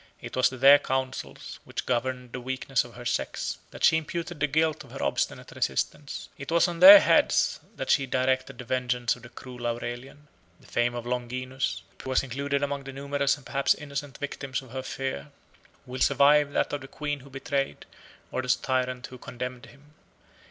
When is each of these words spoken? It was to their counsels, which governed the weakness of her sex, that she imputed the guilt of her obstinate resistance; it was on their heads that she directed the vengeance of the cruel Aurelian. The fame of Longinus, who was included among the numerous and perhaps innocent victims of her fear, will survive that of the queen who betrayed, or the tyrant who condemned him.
It 0.19 0.35
was 0.35 0.49
to 0.49 0.57
their 0.57 0.79
counsels, 0.79 1.59
which 1.63 1.85
governed 1.85 2.31
the 2.33 2.41
weakness 2.41 2.83
of 2.83 2.95
her 2.95 3.05
sex, 3.05 3.59
that 3.69 3.83
she 3.83 3.97
imputed 3.97 4.39
the 4.39 4.47
guilt 4.47 4.83
of 4.83 4.89
her 4.89 5.03
obstinate 5.03 5.51
resistance; 5.55 6.27
it 6.39 6.49
was 6.51 6.67
on 6.67 6.79
their 6.79 6.99
heads 6.99 7.59
that 7.75 7.91
she 7.91 8.07
directed 8.07 8.57
the 8.57 8.63
vengeance 8.63 9.15
of 9.15 9.21
the 9.21 9.29
cruel 9.29 9.67
Aurelian. 9.67 10.27
The 10.59 10.65
fame 10.65 10.95
of 10.95 11.05
Longinus, 11.05 11.83
who 12.01 12.09
was 12.09 12.23
included 12.23 12.63
among 12.63 12.85
the 12.85 12.93
numerous 12.93 13.37
and 13.37 13.45
perhaps 13.45 13.75
innocent 13.75 14.17
victims 14.17 14.63
of 14.63 14.71
her 14.71 14.81
fear, 14.81 15.29
will 15.85 16.01
survive 16.01 16.51
that 16.53 16.73
of 16.73 16.81
the 16.81 16.87
queen 16.87 17.19
who 17.19 17.29
betrayed, 17.29 17.85
or 18.31 18.41
the 18.41 18.47
tyrant 18.59 19.05
who 19.05 19.19
condemned 19.19 19.67
him. 19.67 19.93